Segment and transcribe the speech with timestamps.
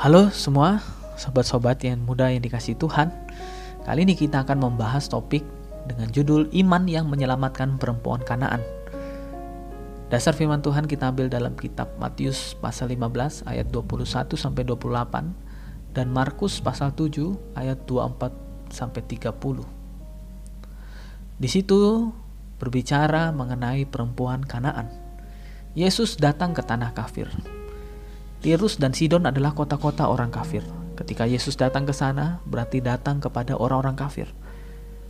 [0.00, 0.80] Halo semua,
[1.20, 3.12] sobat-sobat yang muda yang dikasih Tuhan.
[3.84, 5.44] Kali ini kita akan membahas topik
[5.84, 8.64] dengan judul Iman yang Menyelamatkan Perempuan Kanaan.
[10.08, 16.08] Dasar firman Tuhan kita ambil dalam kitab Matius pasal 15 ayat 21 sampai 28 dan
[16.08, 19.28] Markus pasal 7 ayat 24 sampai 30.
[21.36, 22.08] Di situ
[22.56, 24.88] berbicara mengenai perempuan Kanaan.
[25.76, 27.28] Yesus datang ke tanah kafir.
[28.42, 30.66] Tirus dan Sidon adalah kota-kota orang kafir.
[30.98, 34.26] Ketika Yesus datang ke sana, berarti datang kepada orang-orang kafir.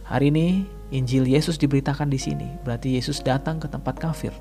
[0.05, 4.37] Hari ini Injil Yesus diberitakan di sini, berarti Yesus datang ke tempat kafir.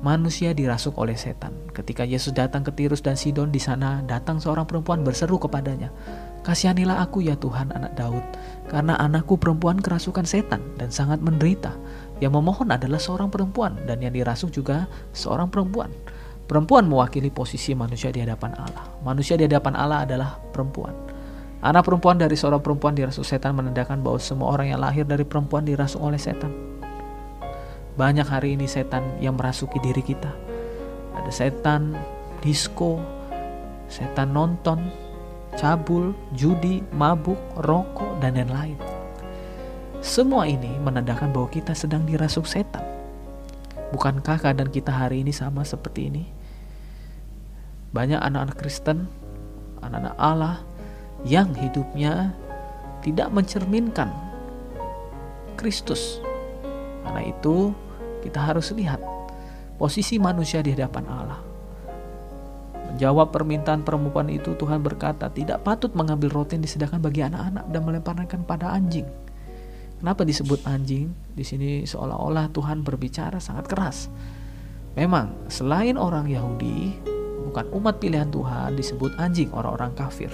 [0.00, 1.52] Manusia dirasuk oleh setan.
[1.76, 5.92] Ketika Yesus datang ke Tirus dan Sidon, di sana datang seorang perempuan berseru kepadanya,
[6.48, 8.24] "Kasihanilah aku ya Tuhan, anak Daud,
[8.72, 11.76] karena anakku perempuan kerasukan setan dan sangat menderita."
[12.24, 15.92] Yang memohon adalah seorang perempuan dan yang dirasuk juga seorang perempuan.
[16.48, 18.88] Perempuan mewakili posisi manusia di hadapan Allah.
[19.04, 20.96] Manusia di hadapan Allah adalah perempuan.
[21.60, 25.68] Anak perempuan dari seorang perempuan dirasuk setan menandakan bahwa semua orang yang lahir dari perempuan
[25.68, 26.48] dirasuk oleh setan.
[28.00, 30.32] Banyak hari ini setan yang merasuki diri kita.
[31.20, 31.92] Ada setan
[32.40, 32.96] disco,
[33.92, 34.88] setan nonton,
[35.52, 38.80] cabul, judi, mabuk, rokok, dan lain-lain.
[40.00, 42.86] Semua ini menandakan bahwa kita sedang dirasuk setan.
[43.92, 46.37] Bukankah keadaan kita hari ini sama seperti ini?
[47.92, 49.08] Banyak anak-anak Kristen,
[49.80, 50.56] anak-anak Allah
[51.24, 52.36] yang hidupnya
[53.00, 54.12] tidak mencerminkan
[55.58, 56.22] Kristus.
[57.02, 57.72] Karena itu,
[58.20, 59.00] kita harus lihat
[59.80, 61.40] posisi manusia di hadapan Allah.
[62.92, 67.82] Menjawab permintaan perempuan itu, Tuhan berkata, "Tidak patut mengambil roti yang disediakan bagi anak-anak dan
[67.84, 69.04] melemparkan pada anjing."
[69.98, 71.10] Kenapa disebut anjing?
[71.34, 74.06] Di sini seolah-olah Tuhan berbicara sangat keras.
[74.94, 76.94] Memang selain orang Yahudi,
[77.48, 80.28] bukan umat pilihan Tuhan disebut anjing orang-orang kafir.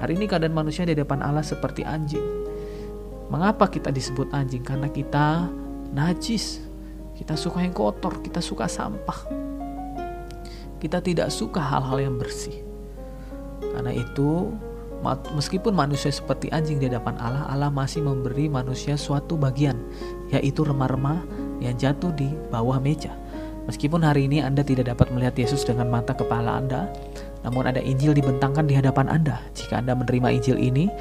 [0.00, 2.24] Hari ini keadaan manusia di depan Allah seperti anjing.
[3.28, 4.64] Mengapa kita disebut anjing?
[4.64, 5.48] Karena kita
[5.92, 6.64] najis.
[7.14, 9.30] Kita suka yang kotor, kita suka sampah.
[10.82, 12.64] Kita tidak suka hal-hal yang bersih.
[13.62, 14.50] Karena itu
[15.36, 19.78] meskipun manusia seperti anjing di hadapan Allah, Allah masih memberi manusia suatu bagian,
[20.32, 21.22] yaitu remah-remah
[21.62, 23.14] yang jatuh di bawah meja.
[23.64, 26.92] Meskipun hari ini Anda tidak dapat melihat Yesus dengan mata kepala Anda,
[27.44, 29.40] namun ada Injil dibentangkan di hadapan Anda.
[29.56, 30.92] Jika Anda menerima Injil ini,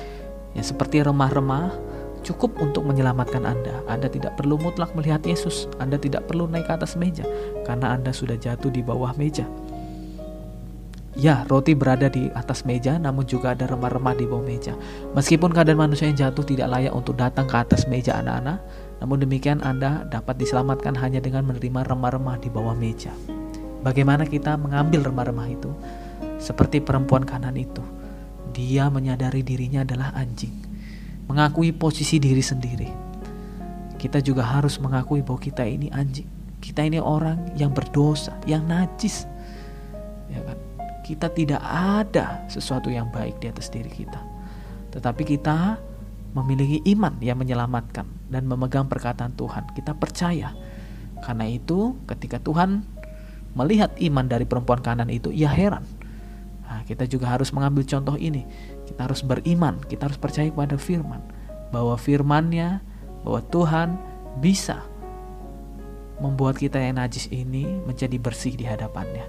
[0.55, 1.75] yang seperti remah-remah,
[2.23, 3.83] cukup untuk menyelamatkan Anda.
[3.91, 7.27] Anda tidak perlu mutlak melihat Yesus, Anda tidak perlu naik ke atas meja,
[7.67, 9.43] karena Anda sudah jatuh di bawah meja.
[11.13, 14.73] Ya, roti berada di atas meja, namun juga ada remah-remah di bawah meja.
[15.13, 18.57] Meskipun keadaan manusia yang jatuh tidak layak untuk datang ke atas meja anak-anak,
[19.03, 23.11] namun demikian Anda dapat diselamatkan hanya dengan menerima remah-remah di bawah meja.
[23.83, 25.75] Bagaimana kita mengambil remah-remah itu?
[26.39, 27.83] Seperti perempuan kanan itu,
[28.55, 30.55] dia menyadari dirinya adalah anjing,
[31.27, 32.87] mengakui posisi diri sendiri.
[33.99, 36.27] Kita juga harus mengakui bahwa kita ini anjing,
[36.63, 39.27] kita ini orang yang berdosa, yang najis,
[40.31, 40.55] ya kan?
[41.03, 44.23] kita tidak ada sesuatu yang baik di atas diri kita.
[44.95, 45.75] Tetapi kita
[46.31, 49.69] memiliki iman yang menyelamatkan dan memegang perkataan Tuhan.
[49.77, 50.51] Kita percaya.
[51.21, 52.83] Karena itu ketika Tuhan
[53.53, 55.85] melihat iman dari perempuan kanan itu, ia heran.
[56.65, 58.43] Nah, kita juga harus mengambil contoh ini.
[58.89, 61.21] Kita harus beriman, kita harus percaya kepada firman.
[61.69, 62.81] Bahwa firmannya,
[63.21, 63.95] bahwa Tuhan
[64.41, 64.81] bisa
[66.17, 69.25] membuat kita yang najis ini menjadi bersih di hadapannya.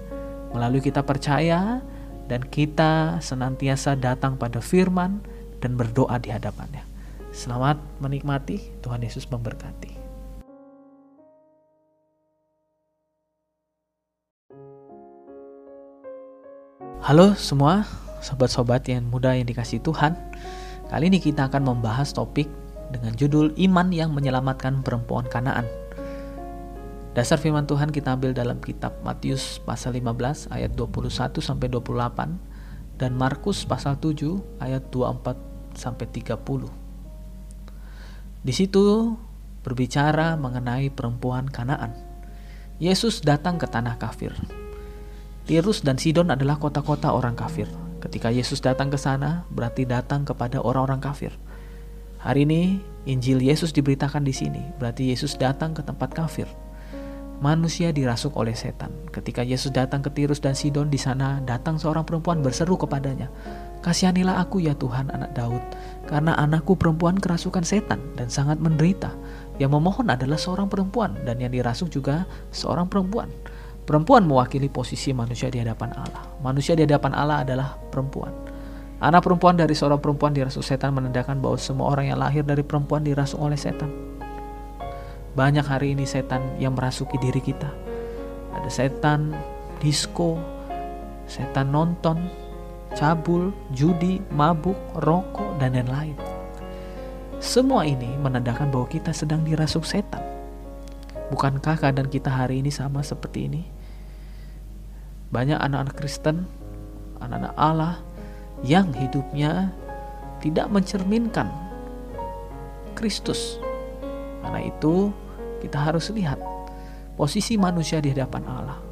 [0.57, 1.83] Melalui kita percaya
[2.25, 5.21] dan kita senantiasa datang pada firman
[5.61, 6.94] dan berdoa di hadapannya.
[7.35, 9.91] Selamat menikmati, Tuhan Yesus memberkati.
[17.03, 17.83] Halo semua,
[18.23, 20.15] sobat-sobat yang muda yang dikasih Tuhan.
[20.87, 22.47] Kali ini kita akan membahas topik
[22.95, 25.67] dengan judul Iman yang Menyelamatkan Perempuan Kanaan.
[27.19, 33.11] Dasar firman Tuhan kita ambil dalam kitab Matius pasal 15 ayat 21 sampai 28 dan
[33.11, 35.35] Markus pasal 7 ayat 24
[35.75, 36.84] sampai 30.
[38.45, 39.17] Di situ
[39.65, 41.97] berbicara mengenai perempuan Kanaan.
[42.77, 44.37] Yesus datang ke tanah kafir.
[45.49, 47.65] Tirus dan Sidon adalah kota-kota orang kafir.
[48.05, 51.33] Ketika Yesus datang ke sana, berarti datang kepada orang-orang kafir.
[52.21, 52.77] Hari ini
[53.09, 56.45] Injil Yesus diberitakan di sini, berarti Yesus datang ke tempat kafir
[57.43, 58.91] manusia dirasuk oleh setan.
[59.11, 63.27] Ketika Yesus datang ke Tirus dan Sidon, di sana datang seorang perempuan berseru kepadanya,
[63.85, 65.61] Kasihanilah aku ya Tuhan anak Daud,
[66.09, 69.13] karena anakku perempuan kerasukan setan dan sangat menderita.
[69.61, 73.29] Yang memohon adalah seorang perempuan dan yang dirasuk juga seorang perempuan.
[73.85, 76.25] Perempuan mewakili posisi manusia di hadapan Allah.
[76.41, 78.33] Manusia di hadapan Allah adalah perempuan.
[79.05, 83.05] Anak perempuan dari seorang perempuan dirasuk setan menandakan bahwa semua orang yang lahir dari perempuan
[83.05, 83.93] dirasuk oleh setan.
[85.37, 87.69] Banyak hari ini setan yang merasuki diri kita.
[88.49, 89.29] Ada setan
[89.77, 90.41] disco,
[91.29, 92.44] setan nonton,
[92.95, 96.15] cabul, judi, mabuk, rokok, dan lain-lain.
[97.43, 100.23] Semua ini menandakan bahwa kita sedang dirasuk setan.
[101.29, 103.63] Bukankah keadaan kita hari ini sama seperti ini?
[105.29, 106.47] Banyak anak-anak Kristen,
[107.19, 107.99] anak-anak Allah
[108.63, 109.75] yang hidupnya
[110.39, 111.51] tidak mencerminkan
[112.95, 113.59] Kristus.
[114.39, 115.11] Karena itu,
[115.59, 116.39] kita harus lihat
[117.19, 118.84] posisi manusia di hadapan Allah.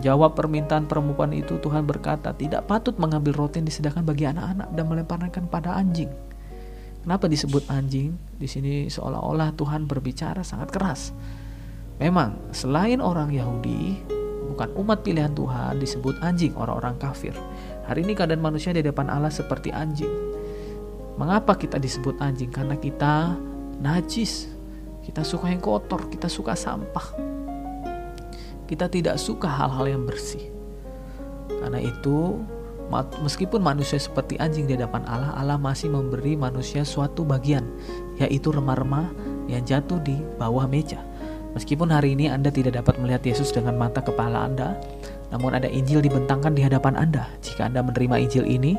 [0.00, 4.84] Menjawab permintaan perempuan itu, Tuhan berkata, "Tidak patut mengambil roti yang disediakan bagi anak-anak dan
[4.88, 6.08] melemparkan pada anjing."
[7.04, 8.16] Kenapa disebut anjing?
[8.40, 11.12] Di sini seolah-olah Tuhan berbicara sangat keras.
[12.00, 14.00] Memang, selain orang Yahudi,
[14.48, 17.36] bukan umat pilihan Tuhan disebut anjing orang-orang kafir.
[17.84, 20.08] Hari ini keadaan manusia di depan Allah seperti anjing.
[21.20, 22.48] Mengapa kita disebut anjing?
[22.48, 23.36] Karena kita
[23.84, 24.48] najis.
[25.04, 27.29] Kita suka yang kotor, kita suka sampah.
[28.70, 30.46] Kita tidak suka hal-hal yang bersih.
[31.50, 32.38] Karena itu,
[33.26, 37.66] meskipun manusia seperti anjing di hadapan Allah, Allah masih memberi manusia suatu bagian,
[38.22, 39.10] yaitu remah-remah
[39.50, 41.02] yang jatuh di bawah meja.
[41.58, 44.78] Meskipun hari ini Anda tidak dapat melihat Yesus dengan mata kepala Anda,
[45.34, 47.26] namun ada Injil dibentangkan di hadapan Anda.
[47.42, 48.78] Jika Anda menerima Injil ini,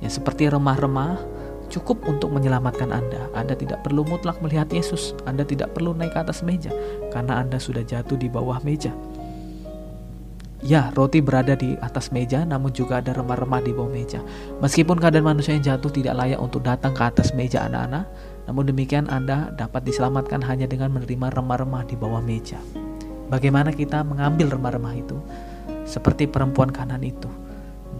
[0.00, 1.20] yang seperti remah-remah,
[1.68, 3.28] cukup untuk menyelamatkan Anda.
[3.36, 6.72] Anda tidak perlu mutlak melihat Yesus, Anda tidak perlu naik ke atas meja,
[7.12, 8.92] karena Anda sudah jatuh di bawah meja.
[10.58, 14.18] Ya, roti berada di atas meja, namun juga ada remah-remah di bawah meja.
[14.58, 18.10] Meskipun keadaan manusia yang jatuh tidak layak untuk datang ke atas meja anak-anak,
[18.50, 22.58] namun demikian Anda dapat diselamatkan hanya dengan menerima remah-remah di bawah meja.
[23.30, 25.14] Bagaimana kita mengambil remah-remah itu?
[25.86, 27.30] Seperti perempuan kanan itu.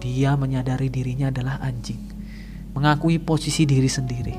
[0.03, 2.03] Dia menyadari dirinya adalah anjing.
[2.75, 4.35] Mengakui posisi diri sendiri.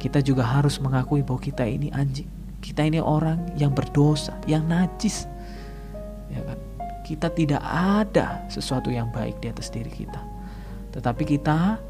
[0.00, 2.26] Kita juga harus mengakui bahwa kita ini anjing.
[2.64, 5.28] Kita ini orang yang berdosa, yang najis.
[6.32, 6.71] Ya kan?
[7.02, 10.22] Kita tidak ada sesuatu yang baik di atas diri kita.
[10.94, 11.82] Tetapi kita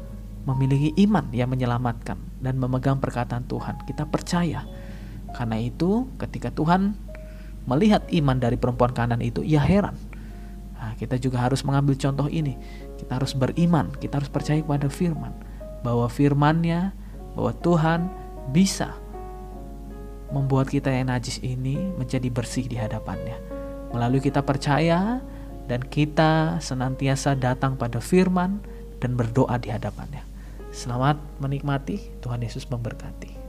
[0.43, 3.79] memiliki iman yang menyelamatkan dan memegang perkataan Tuhan.
[3.87, 4.65] Kita percaya.
[5.33, 6.93] Karena itu, ketika Tuhan
[7.69, 9.95] melihat iman dari perempuan kanan itu, ia heran.
[10.75, 12.59] Nah, kita juga harus mengambil contoh ini.
[12.99, 15.31] Kita harus beriman, kita harus percaya kepada firman.
[15.79, 16.91] Bahwa firmannya,
[17.39, 18.11] bahwa Tuhan
[18.51, 18.91] bisa
[20.33, 23.52] membuat kita yang najis ini menjadi bersih di hadapannya.
[23.93, 25.21] Melalui kita percaya
[25.69, 28.59] dan kita senantiasa datang pada firman
[28.97, 30.25] dan berdoa di hadapannya.
[30.73, 33.42] Selamat menikmati, Tuhan Yesus memberkati.